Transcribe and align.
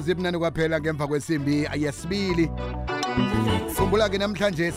imizuzu 0.00 0.10
ebunani 0.12 0.38
kwaphela 0.38 0.80
ngemva 0.80 1.06
kwesimbi 1.06 1.68
yesibili. 1.76 2.50
Khumbula-ke 3.76 4.18
namhlanje 4.18 4.72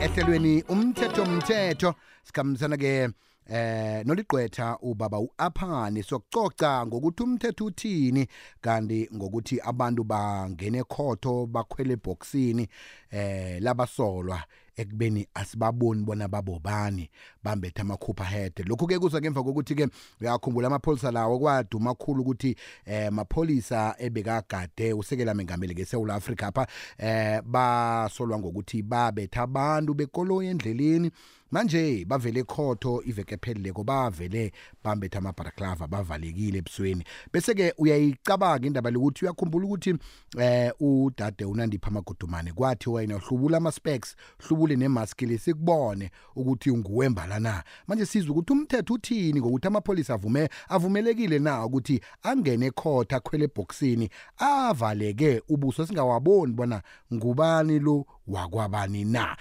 ehlelweni 0.00 0.62
umthetho 0.68 1.24
mthetho 1.26 1.94
sikhambisana-ke 2.24 3.08
eh 3.50 4.06
noligqwetha 4.06 4.78
ubaba 4.82 5.18
uaphane 5.18 6.02
sokucoca 6.02 6.86
ngokuthi 6.86 7.22
umthetho 7.22 7.64
uthini 7.64 8.26
kanti 8.60 9.08
ngokuthi 9.14 9.60
abantu 9.60 10.04
bangene 10.04 10.84
khotho 10.84 11.46
bakhwele 11.46 11.94
eboxini 11.94 12.68
eh 13.10 13.60
labasolwa. 13.60 14.44
Ekubeni 14.78 15.26
asibaboni 15.34 16.04
bona 16.04 16.28
babobani 16.28 17.10
bambethe 17.42 17.82
amakhupha 17.82 18.24
head 18.24 18.52
lokhu 18.66 18.86
ke 18.86 18.98
kuza 18.98 19.20
ngemva 19.20 19.42
kokuthi 19.42 19.74
ke 19.74 19.88
uyakhumbula 20.20 20.66
amapholisa 20.66 21.10
lawo 21.10 21.38
kwaduma 21.38 21.94
kakhulu 21.94 22.22
ukuthi 22.22 22.56
eh 22.86 23.12
mapholisa 23.12 23.94
ebekagade 23.98 24.92
usekela 24.92 25.34
mengameli 25.34 25.74
ngeSouth 25.74 26.10
Africa 26.10 26.42
apha 26.42 26.66
eh 26.98 27.42
basolwa 27.42 28.38
ngokuthi 28.38 28.82
babetha 28.82 29.42
abantu 29.42 29.94
bekoloyi 29.94 30.48
endleleni 30.48 31.10
manje 31.50 32.04
bavele 32.04 32.40
ekhotho 32.40 33.02
iveke 33.06 33.34
ephelileko 33.34 33.84
bavele 33.84 34.52
bambethe 34.84 35.18
amabharaklava 35.18 35.86
bavalekile 35.86 36.58
ebusweni. 36.58 37.04
Bese 37.32 37.54
ke 37.54 37.74
uyayicabanga 37.78 38.66
indaba 38.66 38.90
lokuthi 38.90 39.24
uyakhumbula 39.24 39.66
ukuthi 39.66 39.94
eh 40.38 40.72
udade 40.80 41.44
unandipha 41.44 41.88
amagudumane 41.88 42.52
kwathi 42.52 42.90
wena 42.90 43.16
uhlubula 43.16 43.56
ama 43.56 43.72
specs 43.72 44.16
hlubule 44.38 44.76
nemask 44.76 45.22
lesikubone 45.22 46.10
ukuthi 46.36 46.72
nguwembala 46.72 47.40
na. 47.40 47.64
Manje 47.86 48.06
sizwe 48.06 48.30
ukuthi 48.30 48.52
umthetho 48.52 48.94
uthini 48.94 49.40
ngokuthi 49.40 49.66
amapholisa 49.66 50.14
avume 50.14 50.48
avumelekile 50.68 51.38
na 51.38 51.64
ukuthi 51.64 52.00
angene 52.22 52.66
ekhotho 52.66 53.16
akhwele 53.16 53.44
eboxini 53.44 54.10
avaleke 54.38 55.42
ubuso 55.48 55.86
singawaboni 55.86 56.52
bona 56.52 56.82
ngubani 57.12 57.78
lo 57.78 58.06
wakwabani 58.26 59.04
na? 59.04 59.36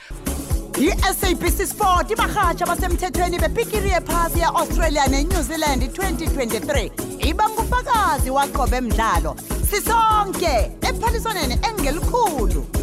I-sabc 0.79 1.65
sport 1.67 2.11
ibarhatsha 2.11 2.65
basemthethweni 2.65 3.39
bepikiri 3.39 3.89
yephasi 3.89 4.39
ye-australia 4.39 5.07
nenew 5.07 5.41
zealand 5.41 5.83
2023 5.83 6.91
ibanga 7.29 7.61
ufakazi 7.61 8.29
waqobe 8.29 8.81
mdlalo 8.81 9.35
sisonke 9.71 10.71
ephaliswaneni 10.81 11.59
engelikhulu. 11.69 12.76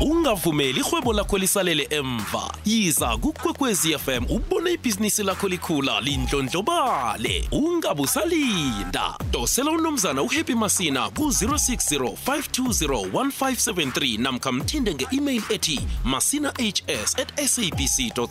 Ungavumeli 0.00 0.80
ihwebo 0.80 1.12
lakho 1.12 1.38
lisalele 1.38 1.86
emva. 1.90 2.54
Yiza 2.64 3.16
kukwekwezi 3.16 3.98
fm 3.98 4.24
ubone 4.28 4.72
ibhizinisi 4.72 5.22
lakho 5.22 5.48
likhula 5.48 6.00
lindlondlobale. 6.00 7.48
Ungabusalinda. 7.52 9.14
Dosela 9.30 9.70
unomzana 9.70 10.22
uhappy 10.22 10.54
masina 10.54 11.10
ku-060 11.10 12.12
520 12.26 13.10
1573 13.10 14.20
namkha 14.20 14.52
mthinde 14.52 14.94
nge-email 14.94 15.42
ethi 15.48 15.80
masinahs 16.04 17.18
at 17.18 17.46
sabc 17.46 18.12
co 18.14 18.28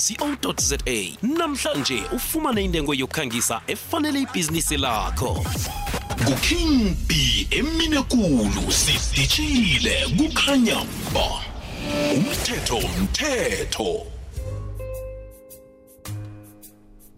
za 0.58 0.78
namhlanje 1.22 2.04
ufumane 2.16 2.64
intengo 2.66 2.94
yokukhangisa 2.94 3.62
efanele 3.68 4.22
ibhizinisi 4.22 4.78
lakho 4.78 5.46
nguking 6.22 6.96
b 7.08 7.48
emine 7.52 8.02
kulu 8.02 8.72
sidishile 8.72 9.96
kukhanya 10.18 10.76
ba 11.14 11.28
umthetho 12.16 12.80
mthetho. 13.02 14.08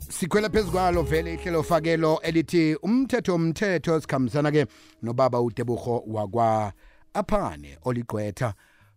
Sikhwela 0.09 0.49
phezu 0.49 0.71
kwalo 0.71 1.01
vele 1.03 1.33
ihlelo 1.33 1.63
fakelo 1.63 2.21
elithi 2.21 2.75
umthetho 2.75 3.35
umthetho 3.35 4.01
sikhambisana 4.01 4.51
ke 4.51 4.65
nobaba 5.01 5.41
udebuho 5.41 6.03
wakwa 6.07 6.73
aphane 7.13 7.77
oligqwetha 7.85 8.53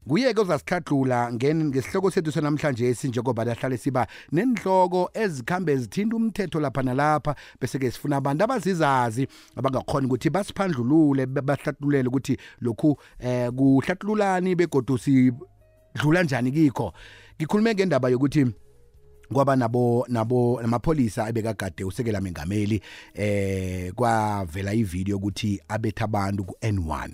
nguye 0.08 0.34
ke 0.34 0.40
ozasihlahlula 0.40 1.32
ngesihloko 1.32 2.10
sethu 2.10 2.32
sanamhlanje 2.32 2.94
sinjengoba 2.94 3.44
lahlale 3.44 3.78
siba 3.78 4.06
nenhloko 4.32 5.10
ezikhambe 5.14 5.76
zithinta 5.76 6.16
umthetho 6.16 6.60
lapha 6.60 6.82
nalapha 6.82 7.34
bese 7.60 7.78
ke 7.78 7.90
sifuna 7.90 8.16
abantu 8.16 8.44
abazizazi 8.44 9.28
abangakhona 9.56 10.06
ukuthi 10.06 10.30
basiphandlulule 10.30 11.26
bahlahlulele 11.26 12.08
ukuthi 12.08 12.36
lokhu 12.60 12.96
eh 13.18 13.50
kuhlahlulani 13.50 14.54
begodu 14.54 14.98
sidlula 14.98 16.22
njani 16.22 16.52
kikho. 16.52 16.92
Ngikhulume 17.38 17.74
ngendaba 17.74 18.08
yokuthi 18.08 18.46
kwaba 19.32 19.56
nabo 19.56 20.06
nabo 20.08 20.58
namapholisa 20.62 21.28
ebekagade 21.28 21.84
usekela 21.84 22.20
mengameli 22.20 22.82
eh 23.14 23.92
kwavela 23.92 24.74
ivideo 24.74 25.16
ukuthi 25.16 25.60
abetha 25.68 26.04
abantu 26.04 26.44
ku 26.44 26.56
N1 26.62 27.10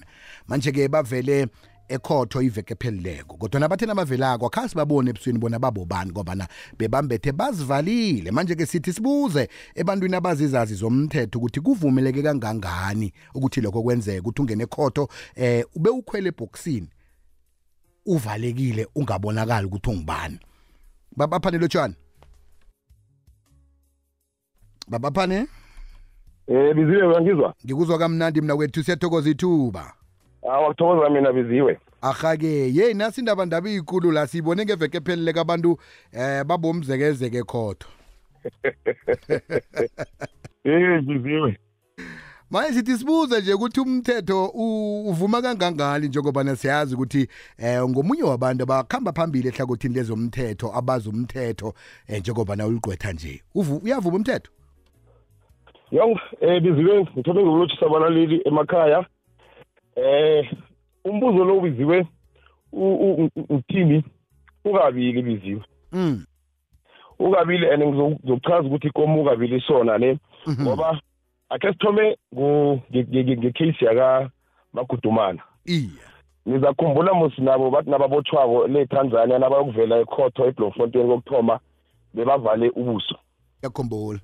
manje 0.48 0.72
ke 0.72 0.88
bavele 0.88 1.46
ekhotho 1.88 2.42
iveke 2.42 2.74
phelileko. 2.74 3.36
Kodwa 3.36 3.60
nabathena 3.60 3.94
bavelako 3.94 4.46
akhasi 4.46 4.76
babone 4.76 5.10
ebusweni 5.10 5.38
bona 5.38 5.58
babobani 5.58 6.10
ngoba 6.10 6.34
na 6.34 6.48
bebambethe 6.78 7.32
bazivalile. 7.32 8.30
Manje 8.30 8.54
ke 8.54 8.66
sithi 8.66 8.92
sibuze 8.92 9.48
ebantwini 9.74 10.16
abazizazi 10.16 10.74
zomthetho 10.74 11.38
ukuthi 11.38 11.60
kuvumeleke 11.60 12.22
kangangani 12.22 13.12
ukuthi 13.34 13.60
lokho 13.60 13.82
kwenzeka 13.82 14.20
ukuthi 14.20 14.42
ungene 14.42 14.64
ekhotho 14.64 15.08
eh 15.36 15.64
ube 15.74 15.90
ukhwele 15.90 16.28
eboxini 16.28 16.88
uvalekile 18.06 18.88
ungabonakali 18.94 19.66
ukuthi 19.66 19.90
ungubani. 19.90 20.38
Babaphane 21.16 21.58
lotshwana 21.58 21.94
babaphane 24.88 25.46
Eh 26.48 26.74
biziwe 26.74 27.06
uyangizwa? 27.06 27.54
ngikuzwa 27.64 27.98
kamnandi 27.98 28.40
mina 28.40 28.56
kwethu 28.56 28.84
siyathokoza 28.84 29.30
ithuba. 29.30 29.97
Awa 30.50 30.68
kuthokoza 30.68 31.10
mina 31.10 31.32
biziwe. 31.32 31.78
ahake 32.02 32.74
ye 32.74 32.94
nasi 32.94 33.20
indaba 33.20 33.46
ndaba 33.46 33.68
iyikulu 33.70 34.12
la 34.12 34.26
sibone 34.26 34.64
ngeveke 34.64 34.96
ephelele 34.96 35.32
kabantu 35.32 35.78
eh 36.12 36.44
babomzekezeke 36.44 37.42
khotho 37.42 37.88
Eh 40.64 41.00
biziwe. 41.02 41.58
manje 42.50 42.72
sithi 42.72 42.96
sibuze 42.96 43.40
nje 43.40 43.54
ukuthi 43.54 43.80
umthetho 43.80 44.46
u- 44.54 45.08
uvuma 45.10 45.42
kangangani 45.42 46.08
njengoba 46.08 46.56
siyazi 46.56 46.94
ukuthi 46.94 47.28
eh 47.58 47.82
ngomunye 47.88 48.22
wabantu 48.22 48.62
abakhamba 48.62 49.12
phambili 49.12 49.48
ehlangothini 49.48 49.94
lezomthetho 49.94 50.72
abazi 50.74 51.08
umthetho 51.08 51.74
eh 52.08 52.20
njengoba 52.20 52.56
na 52.56 52.66
uligqwetha 52.66 53.12
nje 53.12 53.42
Uvu- 53.54 53.80
uyavuma 53.84 54.16
umthetho 54.16 54.50
Yong 55.90 56.20
eh 56.40 56.62
biziwe 56.62 57.02
ngithobe 57.02 57.42
ngokulothisa 57.42 57.86
abalaleli 57.86 58.42
emakhaya. 58.44 59.06
Eh 59.98 60.50
umbuzo 61.04 61.44
lo 61.44 61.60
biziwe 61.60 62.06
uthini 63.48 64.04
ukabili 64.64 65.22
biziwe. 65.22 65.62
mm 65.92 66.24
Ukabili 67.18 67.66
and 67.70 67.82
ngizochaza 67.84 68.68
ukuthi 68.68 68.90
komu 68.90 69.22
ukabili 69.22 69.60
sona 69.60 69.98
ne 69.98 70.18
Mhm. 70.46 70.62
ngoba 70.62 71.00
ake 71.48 71.72
sithome 71.72 72.16
ngecase 72.34 73.84
yaka 73.84 74.30
magudumana. 74.72 75.42
iya 75.66 75.88
Nizakhumbula 76.46 77.14
musi 77.14 77.40
nabo 77.42 77.70
bathi 77.70 77.90
nababotshwako 77.90 78.66
le 78.68 78.86
Tanzania 78.86 79.38
nabayokuvela 79.38 79.98
ekhotho 80.00 80.46
eBloemfontein 80.46 81.06
kokuthoma 81.08 81.60
bebavale 82.14 82.70
ubuso. 82.70 83.16
yakhombula 83.62 84.20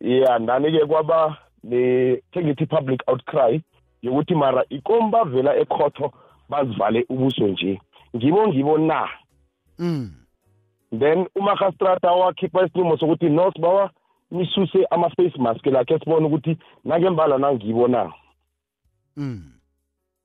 yeah 0.00 0.38
ndani-ke 0.40 0.86
kwaba 0.86 1.36
ne 1.64 2.22
sengithi 2.34 2.66
public 2.66 3.00
outcry 3.08 3.60
yokuthi 4.02 4.34
mara 4.34 4.64
ikomba 4.68 5.24
vela 5.24 5.56
ekhotho 5.56 6.12
bazivale 6.48 7.06
ubuso 7.08 7.48
nje. 7.48 7.80
Ngibo 8.16 8.48
ngibo 8.48 8.78
na? 8.78 9.08
Mm. 9.78 10.12
Then 10.98 11.26
umahastrata 11.36 12.12
wakhipha 12.12 12.66
isinqumo 12.66 12.96
sokuthi 12.98 13.28
no 13.28 13.52
sibawa 13.52 13.90
nisuse 14.30 14.86
ama-face 14.90 15.38
mask 15.38 15.66
lakhe 15.66 15.98
sibone 15.98 16.26
ukuthi 16.26 16.56
nakembala 16.84 17.38
nangibo 17.38 17.88
na? 17.88 18.12
Mm. 19.16 19.52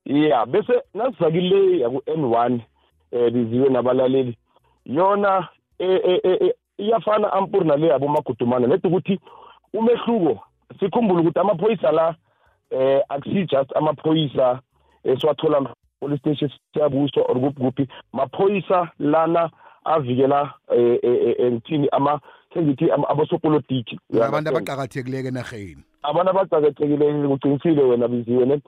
Yeah 0.06 0.46
bese 0.46 0.74
nasizakile 0.94 1.80
yaku-n 1.80 2.24
one 2.24 2.66
um 3.12 3.30
biziwe 3.32 3.70
nabalaleli. 3.70 4.38
Yona 4.86 5.48
eh, 5.80 6.02
eh, 6.06 6.20
eh, 6.24 6.54
iyafana 6.78 7.34
ampuri 7.34 7.68
nale 7.68 7.88
yabomagudumane 7.88 8.68
nedi 8.68 8.88
ukuthi 8.88 9.20
umehluko 9.74 10.40
sikhumbule 10.80 11.22
ukuthi 11.22 11.40
amaphoyisa 11.40 11.92
la 11.92 12.16
eh 12.72 13.02
akusi-just 13.10 13.76
amaphoyisa 13.78 14.60
esiwathola 15.04 15.74
police 16.00 16.20
station 16.20 16.52
siyabuso 16.74 17.22
or 17.22 17.36
kuphi 17.40 17.60
kuphi. 17.62 17.88
Maphoyisa 18.14 18.92
lana 19.00 19.50
avikela 19.86 20.54
eh, 20.72 21.00
eh, 21.04 21.36
eh, 21.40 21.52
ngithini 21.54 21.88
ama 21.92 22.20
sengithi 22.54 22.92
ama- 22.92 23.10
abosopolitiki. 23.10 24.00
Abantu 24.22 24.50
abaqakathekileke 24.50 25.28
enarheni. 25.28 25.84
Abantu 26.04 26.30
abacakethekile 26.30 27.26
uqinisile 27.28 27.82
wena 27.84 28.08
biziwe 28.08 28.46
ne 28.46 28.62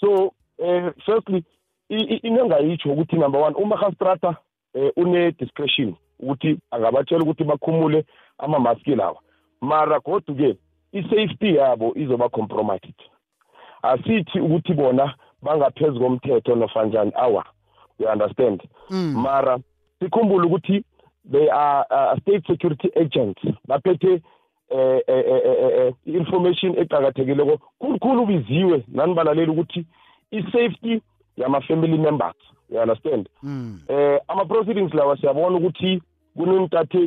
so 0.00 0.32
eh 0.58 0.92
firstly 1.06 1.44
i- 1.88 1.96
i- 2.14 2.20
into 2.26 2.44
engayitsho 2.44 2.92
ukuthi 2.92 3.16
number 3.16 3.40
one 3.40 3.54
umahastrata 3.56 4.36
eh 4.74 4.90
une-discretion 4.96 5.94
ukuthi 6.20 6.58
angabatshela 6.70 7.22
ukuthi 7.22 7.44
bakhumule 7.44 8.04
amamaski 8.38 8.94
lawa. 8.94 9.20
Mara 9.60 9.98
godu-ke 10.00 10.56
i-safety 10.92 11.54
yabo 11.56 11.92
izoba 11.96 12.28
compromised. 12.28 12.94
Asithi 13.84 14.40
ukuthi 14.40 14.74
bona 14.74 15.14
bangaphezulu 15.42 16.00
komthetho 16.00 16.56
nofanjani 16.56 17.12
awa 17.14 17.44
you 17.98 18.08
understand? 18.08 18.62
Mara 18.90 19.58
sikhumbule 19.98 20.46
ukuthi 20.46 20.84
they 21.32 21.48
are 21.50 21.86
uh, 21.90 22.18
state 22.20 22.46
security 22.46 22.90
agents 22.96 23.40
baphethe 23.68 24.22
eh 24.70 25.00
eh, 25.06 25.24
eh, 25.26 25.42
eh, 25.44 25.72
eh, 25.78 25.94
information 26.04 26.78
eqhakathekileko 26.78 27.58
kukhulu 27.78 28.22
ubiziwe 28.22 28.84
nanibalaleli 28.88 29.50
ukuthi 29.50 29.86
i-safety 30.30 31.02
yama-family 31.36 31.98
members 31.98 32.36
you 32.70 32.80
understand? 32.80 33.28
Mm. 33.42 33.80
eh 33.88 34.20
ama-proceedings 34.28 34.94
lawa 34.94 35.16
siyabona 35.16 35.56
ukuthi 35.56 36.02
kunentathe 36.36 37.06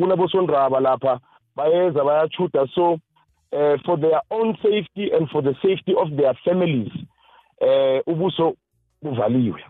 kunabosondraba 0.00 0.80
lapha 0.80 1.20
bayeza 1.56 2.04
bayachuda 2.04 2.66
so 2.74 2.98
eh 3.52 3.78
for 3.84 4.00
their 4.00 4.20
own 4.30 4.56
safety 4.62 5.10
and 5.12 5.28
for 5.30 5.42
the 5.42 5.54
safety 5.62 5.94
of 5.96 6.08
their 6.16 6.34
families 6.44 6.92
eh 7.60 8.02
ubuso 8.06 8.56
buvaliwe. 9.02 9.62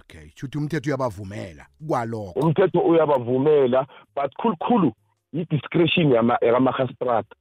Okay 0.00 0.30
shuthi 0.34 0.58
umthetho 0.58 0.90
uyabavumela 0.90 1.66
kwalokho. 1.88 2.40
Umthetho 2.40 2.80
uyabavumela 2.80 3.86
but 4.14 4.32
khulukhulu 4.36 4.92
yi-discretion 5.32 6.10
yama- 6.12 6.38
yakamarhastrata 6.42 7.34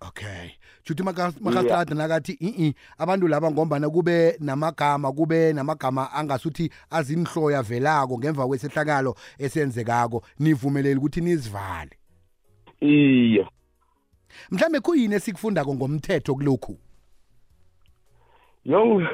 okay 0.00 0.50
shuthi 0.84 1.02
makastrada 1.02 1.94
nakathi 1.94 2.32
i 2.40 2.74
abantu 2.98 3.28
laba 3.28 3.50
ngombana 3.50 3.90
kube 3.90 4.36
namagama 4.40 5.12
kube 5.12 5.52
namagama 5.52 6.12
angasuthi 6.12 6.70
azinhloya 6.90 7.62
velako 7.62 8.18
ngemva 8.18 8.46
kwesehlakalo 8.46 9.14
esenzekako 9.38 10.22
nivumeleli 10.38 10.96
ukuthi 10.98 11.20
nizivale? 11.20 11.90
Iye. 12.80 13.46
Mhlambe 14.50 14.80
kuyini 14.80 15.14
esikufundako 15.14 15.74
ngomthetho 15.74 16.34
kulokhu? 16.34 16.76
Yong 18.64 19.06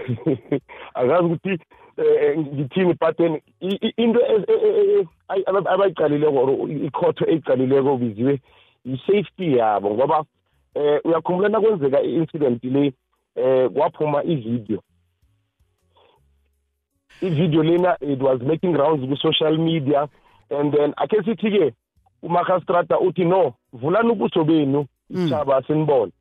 akazi 0.95 1.25
ukuthi 1.25 1.59
eh, 1.97 2.39
ngithini 2.39 2.95
but 3.01 3.17
then 3.17 3.41
i- 3.61 3.79
i- 3.87 3.95
into 3.97 4.21
e- 4.21 4.45
e- 4.49 5.01
e- 5.01 5.09
ay- 5.29 5.45
aba- 5.47 5.71
abayiqalileko 5.71 6.37
or 6.37 6.71
ikhotho 6.71 7.25
eyiqalileko 7.27 7.97
biziwe 7.97 8.41
i-safety 8.85 9.57
yabo 9.57 9.91
ngoba 9.95 10.25
eh 10.75 11.01
uyakhumbula 11.05 11.49
nakwenzeka 11.49 12.03
i-incident 12.03 12.65
le 12.65 12.93
eh 13.35 13.71
kwaphuma 13.71 14.25
i-video. 14.25 14.83
I-video 17.23 17.63
lena 17.63 17.97
it 18.01 18.21
was 18.21 18.41
making 18.43 18.77
rounds 18.77 19.09
ku-social 19.09 19.59
media 19.59 20.09
and 20.51 20.73
then 20.75 20.93
akhe 20.97 21.23
sithi-ke 21.25 21.73
umakhastrata 22.23 22.99
uthi 23.01 23.25
no 23.25 23.55
vulani 23.73 24.11
ubuso 24.11 24.45
benu. 24.45 24.87
Isitshaba 25.11 25.63
sinibone 25.67 26.13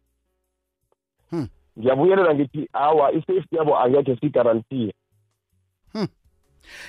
Hmm. 1.29 1.47
ngiyabuyelela 1.79 2.35
ngithi 2.35 2.69
awa 2.73 3.11
i-safety 3.11 3.55
yabo 3.55 3.77
angekhe 3.79 4.15
siyigarantiye 4.15 4.93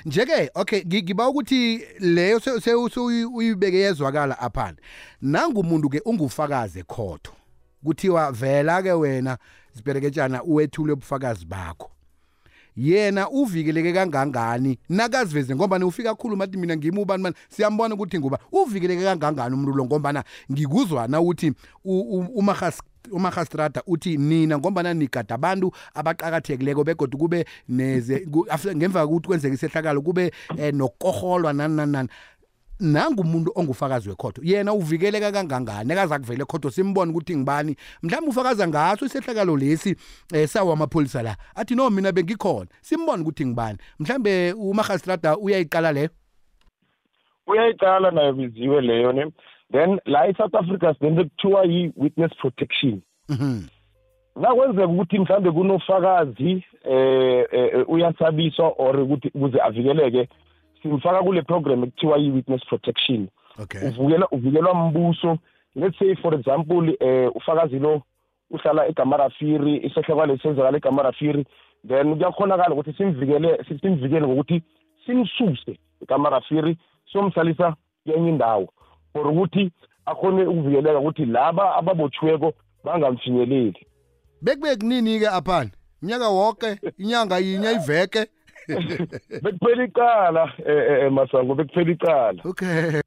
njeke 0.05 0.51
okay 0.55 0.81
ngi- 0.81 1.03
ngiba 1.03 1.29
ukuthi 1.29 1.79
leyo 2.01 2.41
uyibeke 3.25 3.77
yezwakala 3.77 4.39
aphana. 4.39 4.77
Nangumuntu 5.23 5.89
ke 5.89 6.01
ungufakazi 6.05 6.79
ekhotho. 6.81 7.33
Kuthiwa 7.85 8.33
vela 8.33 8.83
ke 8.83 8.93
wena 8.93 9.39
sibereketshana 9.73 10.43
uwethule 10.43 10.93
ubufakazi 10.93 11.47
bakho. 11.47 11.91
Yena 12.79 13.29
uvikeleke 13.31 13.93
kangangani? 13.93 14.79
Nakaziveze 14.89 15.55
ngoba 15.55 15.77
ufika 15.87 16.15
khuluma 16.15 16.45
athi 16.45 16.57
mina 16.57 16.77
ngimi 16.77 17.01
ubani 17.03 17.23
mani? 17.23 17.35
Siyambona 17.49 17.95
ukuthi 17.95 18.19
nguba 18.19 18.39
uvikeleke 18.53 19.03
kangangani 19.03 19.55
umuntu 19.55 19.77
lo 19.77 19.85
ngombana 19.85 20.25
ngikuzwa 20.53 21.09
na 21.09 21.21
ukuthi 21.21 21.53
umahas 21.85 22.81
umahastrada 23.13 23.83
uthi 23.87 24.17
nina 24.17 24.59
ngombana 24.59 24.95
nigada 24.95 25.35
abantu 25.35 25.73
abaqakathekileko 25.95 26.85
begodwa 26.85 27.19
kube 27.21 27.45
neze 27.69 28.19
ku- 28.31 28.47
after- 28.51 28.77
ngemva 28.77 29.07
kokuthi 29.07 29.27
kwenzeka 29.29 29.55
isehlakalo 29.55 30.03
kube 30.03 30.33
eh, 30.59 30.75
nokukorholwa 30.75 31.53
nani 31.53 31.77
nani 31.77 31.93
nani. 31.93 32.09
Nangumuntu 32.81 33.53
ongufakazi 33.55 34.09
wekhotho 34.09 34.43
yena 34.45 34.73
uvikeleka 34.73 35.33
kangangani? 35.33 35.93
Ekaza 35.93 36.19
kuvele 36.19 36.43
ekhotho 36.43 36.71
simbone 36.71 37.11
ukuthi 37.11 37.37
ngibani 37.37 37.77
mhlawumbe 38.03 38.31
ufakaza 38.31 38.69
ngaso 38.69 39.07
isehlakalo 39.07 39.57
lesi 39.57 39.97
eh, 40.35 40.49
sawo 40.49 40.73
amapholisa 40.73 41.23
la 41.23 41.37
athi 41.55 41.75
no 41.75 41.91
mina 41.91 42.13
bengikhona. 42.13 42.69
Simbone 42.81 43.23
ukuthi 43.23 43.47
ngibani 43.47 43.79
mhlawumbe 43.99 44.53
umahastrada 44.53 45.37
uyayiqala 45.39 45.93
leyo 45.93 46.11
uyayiqala 47.47 48.11
nayo 48.11 48.33
biziwe 48.33 48.81
leyo 48.81 49.13
ne. 49.13 49.33
Then 49.73 50.01
la 50.07 50.29
e-south 50.29 50.55
africa 50.55 50.95
sinento 50.99 51.25
kuthiwa 51.25 51.65
yi-witness 51.65 52.33
protection. 52.41 53.03
Mhm. 53.29 53.69
nakwenzeka 54.37 54.87
ukuthi 54.87 55.19
mhlambe 55.19 55.51
kunofakazi 55.51 56.65
eh 56.85 57.47
eh, 57.53 57.89
uyasabiswa 57.89 58.73
or 58.79 59.01
ukuthi 59.01 59.29
ukuze 59.35 59.61
avikeleke 59.61 60.29
simfaka 60.83 61.23
kule 61.23 61.43
program 61.43 61.85
ekuthiwa 61.85 62.19
yi-witness 62.19 62.65
protection. 62.69 63.29
Okay. 63.59 63.89
Uvukela 63.89 64.29
uvikelwa 64.29 64.75
mbuso. 64.75 65.39
Let's 65.75 65.99
say 65.99 66.15
for 66.15 66.35
example 66.35 66.97
eh 67.01 67.31
ufakazi 67.37 67.79
lo 67.79 68.03
uhlala 68.51 68.87
egamarafiri 68.89 69.77
isehlakalo 69.77 70.39
senzakala 70.39 70.77
egamarafiri 70.77 71.47
then 71.89 72.17
kuyakhonakala 72.17 72.75
ukuthi 72.75 72.93
simvikele 72.93 73.65
simvikele 73.81 74.27
ngokuthi 74.27 74.63
simsuse 75.07 75.79
egamarafiri 76.03 76.77
somhlalisa 77.13 77.77
kwenye 78.05 78.29
indawo. 78.29 78.69
For 79.13 79.29
ukuthi 79.29 79.71
akhone 80.07 80.47
ukuvikeleka 80.47 80.99
ukuthi 80.99 81.25
laba 81.25 81.77
ababotshiweko 81.77 82.53
bangamfinyeleli. 82.85 83.87
Bekube 84.43 84.77
kunini 84.77 85.21
ke 85.21 85.29
aphana 85.29 85.71
unyaka 86.03 86.29
wonke 86.29 86.79
inyanga 86.99 87.39
yinye 87.39 87.73
iveke? 87.73 88.27
bekuphela 89.43 89.85
icala 89.85 90.53
eh, 90.67 91.05
eh, 91.05 91.13
masango 91.13 91.55
bekuphela 91.55 91.91
icala. 91.91 92.43
Okay. 92.45 93.01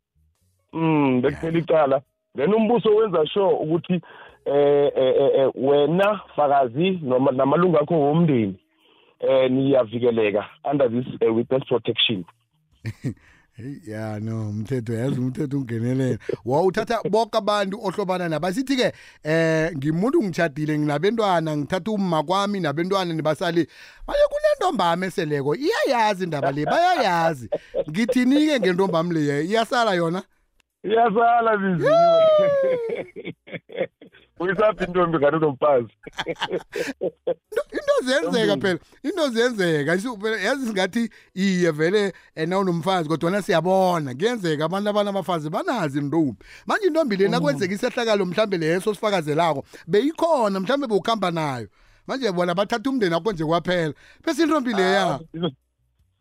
Mm 0.74 1.22
bekuphela 1.22 1.60
icala. 1.60 2.02
Then 2.36 2.54
umbuso 2.54 2.96
wenza 2.96 3.28
sure 3.28 3.54
ukuthi 3.54 4.02
eh 4.46 4.92
eh, 4.96 5.14
eh, 5.20 5.32
eh, 5.36 5.52
wena 5.56 6.22
fakazi 6.36 7.00
noma 7.04 7.32
namalungu 7.32 7.78
akho 7.78 8.00
womndeni 8.00 8.56
eh 9.20 9.52
niyavikeleka 9.52 10.46
under 10.72 10.90
this 10.90 11.06
witness 11.22 11.64
protection. 11.68 12.26
ya 13.88 14.20
no 14.20 14.50
umthetho 14.50 14.94
yazi 14.94 15.20
umthetho 15.20 15.58
ungenelela 15.58 16.18
wa 16.46 16.62
uthatha 16.62 17.02
bonke 17.10 17.38
abantu 17.38 17.78
ohlobana 17.84 18.30
nabo. 18.30 18.48
Asithi 18.48 18.76
ke 18.76 18.94
eh 19.24 19.72
ngimuntu 19.76 20.24
ngitshadile 20.24 20.80
nginabantwana 20.80 21.58
ngithatha 21.58 21.92
umma 21.92 22.24
kwami 22.24 22.60
nabantwana 22.60 23.14
nibasali 23.14 23.68
baye 24.08 24.26
kunentombami 24.32 25.06
eseleko 25.06 25.56
iyayazi 25.56 26.24
indaba 26.24 26.52
le 26.52 26.66
bayayazi. 26.66 27.50
Ngithini 27.90 28.48
ke 28.48 28.60
ngentombami 28.60 29.14
le 29.14 29.46
iyasala 29.46 29.94
yona? 29.94 30.24
Iyasala 30.84 31.58
biziwe 31.58 31.92
uyisaphi 34.42 34.84
intombi 34.84 35.20
kanti 35.20 35.38
unomfazi? 35.38 35.94
Into 37.72 37.94
ziyenzeka 38.04 38.58
phela 38.58 38.80
into 39.04 39.28
ziyenzeka. 39.30 39.96
Isu- 39.96 40.18
phela 40.18 40.38
yazi 40.38 40.66
singathi 40.68 41.10
iye 41.34 41.72
vele 41.72 42.14
ena 42.36 42.60
unomfazi 42.60 43.10
kodwa 43.10 43.42
siyabona. 43.42 44.16
Kuyenzeka 44.16 44.66
abantu 44.66 44.90
abanabafazi 44.90 45.50
banazi 45.50 46.00
intombi 46.00 46.38
manje 46.66 46.88
intombi 46.88 47.16
lena 47.16 47.40
kwenzeka 47.40 47.74
isehlakalo 47.74 48.26
mhlambe 48.26 48.58
leso 48.58 48.94
sifakazelako 48.94 49.64
beyikhona 49.88 50.60
mhlambe 50.60 50.88
bewukhamba 50.88 51.32
nayo. 51.32 51.68
Manje 52.08 52.32
bona 52.32 52.56
bathatha 52.56 52.90
umndeni 52.90 53.16
akho 53.16 53.32
nje 53.32 53.46
kwaphela. 53.46 53.94
Bese 54.26 54.44
intombi 54.44 54.74
leya 54.74 55.20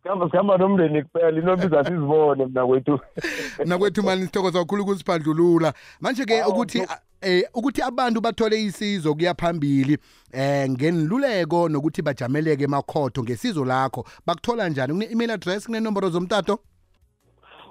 sikhamba 0.02 0.26
sikhamba 0.26 0.58
nomndeni 0.58 1.02
kuphela 1.02 1.38
intombi 1.38 1.68
zasizibone 1.68 2.46
mna 2.46 2.66
kwethu 2.66 3.00
nakwethu 3.66 4.02
mani 4.02 4.26
sithokoza 4.26 4.58
kakhulu 4.58 4.82
ukusiphandlulula. 4.82 5.72
Manje 6.00 6.24
ke 6.24 6.42
ukuthi 6.42 6.86
eh 7.22 7.42
ukuthi 7.54 7.82
abantu 7.82 8.20
bathole 8.20 8.62
isizo 8.62 9.14
kuya 9.14 9.34
phambili 9.34 9.98
eh 10.32 10.70
ngeniluleko 10.70 11.68
nokuthi 11.68 12.02
bajameleke 12.02 12.64
emakhotho 12.64 13.22
ngesizo 13.22 13.64
lakho. 13.64 14.04
Bakuthola 14.26 14.68
njani? 14.68 14.92
Kune 14.92 15.08
email 15.12 15.30
address 15.30 15.66
kune 15.66 15.80
nomboro 15.80 16.10
zomtato? 16.10 16.58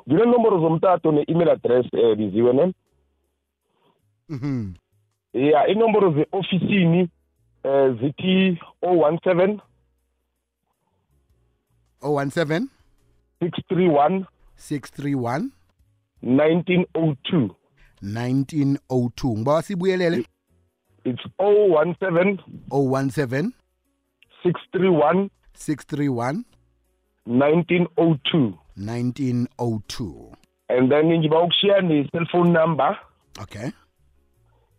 Ngine-nomboro 0.07 0.59
zomtato 0.59 1.11
ne-email 1.11 1.49
address 1.49 1.85
um 1.93 2.15
biziwe 2.15 2.53
ne? 2.53 2.73
Mhm. 4.29 4.73
Ya 5.33 5.67
inomboro 5.67 6.11
ze-ofisini 6.13 7.09
um 7.63 7.97
zithi 7.99 8.59
017 8.81 9.59
017 12.01 12.67
631 13.41 14.25
631 14.57 15.49
1902 16.23 17.49
1902 18.03 19.37
ngibawa 19.37 19.61
sibuyelele? 19.61 20.25
It's 21.05 21.23
017 21.39 22.37
017 22.71 23.51
631 24.43 25.29
631 25.53 26.43
1902 27.25 28.53
1902 28.77 30.31
and 30.69 30.91
then 30.91 31.05
ngiba 31.19 31.41
ukushiya 31.43 31.81
ne-cellphone 31.81 32.51
number. 32.51 32.97
Okay. 33.41 33.71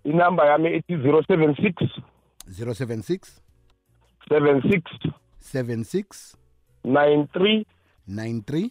Inumber 0.04 0.46
yami 0.46 0.68
ethi 0.68 0.96
076 0.96 2.02
076 2.48 3.40
76 4.30 4.82
76 5.40 6.36
93 6.84 7.66
93 8.08 8.70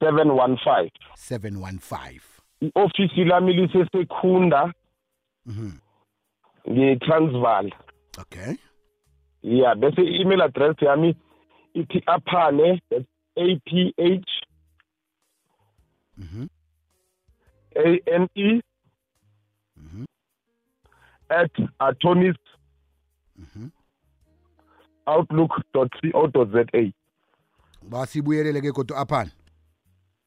715 0.00 0.90
715 1.16 2.20
i-ofisi 2.60 3.24
lami 3.24 3.52
lisesekhunda. 3.52 4.72
Mhm. 5.46 5.72
Nge-transval 6.70 7.72
okay. 8.20 8.56
Yeah 9.42 9.74
bese 9.74 10.02
i-email 10.02 10.42
address 10.42 10.76
yami 10.82 11.16
ithi 11.74 12.02
aphane 12.06 12.80
that's 12.90 13.06
a 13.36 13.60
p 13.64 13.94
h 13.98 14.30
mhm. 16.18 16.48
A 17.76 18.00
n 18.06 18.28
e 18.34 18.62
mhm. 19.76 20.04
at 21.28 21.52
atonis 21.78 22.36
mhm. 23.36 23.70
outlook.co.za 25.06 26.92
basibuyelele 27.82 28.60
ke 28.60 28.72
kodwa 28.72 28.98
aphana 28.98 29.30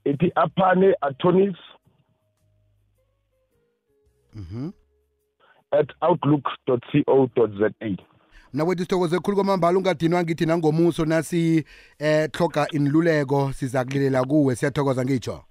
ithi 0.05 0.31
aphane 0.35 0.95
atonis 1.01 1.57
mhm 4.35 4.69
at 5.71 5.89
outlook.co.za 6.01 7.69
mna 8.53 8.65
kwethu 8.65 8.83
sithokoze 8.83 9.19
khulu 9.19 9.35
kwamambala 9.35 9.77
ungadinwa 9.77 10.23
ngithi 10.23 10.45
nangomuso 10.45 11.05
nasi 11.05 11.65
eh 11.99 12.29
hloga 12.37 12.67
inluleko 12.71 13.53
siza 13.53 13.85
kulilela 13.85 14.23
kuwe. 14.23 14.55
Siyathokoza 14.55 15.05
ngitsho? 15.05 15.43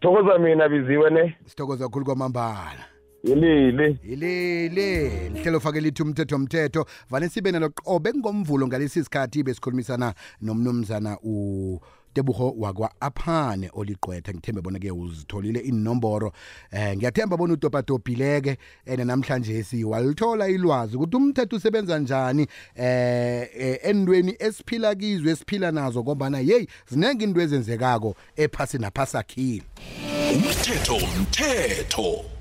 Thokoza 0.00 0.38
mina 0.38 0.68
biziwe 0.68 1.10
ne? 1.10 1.36
Sithokoza 1.46 1.88
khulu 1.88 2.04
kwamambala. 2.04 2.84
Yilile 3.24 3.98
yilele 4.04 5.28
lihlelo 5.28 5.60
fake 5.60 5.80
lithi 5.80 6.02
umthetho 6.02 6.38
mthetho. 6.38 6.86
Vane 7.10 7.28
sibe 7.28 7.52
nalo 7.52 7.70
qobe 7.70 8.12
ngomvulo 8.14 8.66
ngalesi 8.66 9.04
sikhathi 9.04 9.42
besikhulumisana 9.42 10.14
nomnumzana 10.40 11.18
u 11.22 11.80
tebuho 12.14 12.54
wakwa-aphane 12.58 13.70
oligqwetha. 13.74 14.32
Ngithembe 14.32 14.62
bona-ke 14.62 14.90
uzitholile 14.90 15.60
inomboro. 15.60 16.32
Eh 16.72 16.96
ngiyathemba 16.96 17.36
bona 17.36 17.54
utopatopileke 17.54 18.56
and 18.86 19.00
namhlanje 19.00 19.62
siwalithola 19.64 20.48
ilwazi 20.48 20.96
ukuthi 20.96 21.16
umthetho 21.16 21.56
usebenza 21.56 21.98
njani 21.98 22.46
eh 22.76 23.48
eh, 23.56 23.78
endweni 23.82 24.36
esiphila 24.38 24.94
kizo 24.94 25.30
esiphila 25.30 25.72
nazo 25.72 26.02
ngombana 26.02 26.38
yeyi 26.38 26.68
zinenge 26.90 27.24
into 27.24 27.40
ezenzekako 27.40 28.14
ephasi 28.36 28.78
naphasakhile 28.78 29.62
umthetho 30.34 30.96
mthetho 31.20 32.33